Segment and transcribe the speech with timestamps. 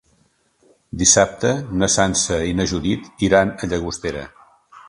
[1.01, 1.51] Dissabte
[1.81, 4.29] na Sança i na Judit iran a Llagostera.